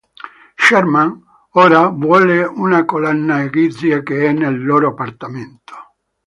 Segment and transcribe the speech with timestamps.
[0.57, 1.21] Sherman
[1.53, 5.75] ora vuole una collana egizia che è nel loro appartamento.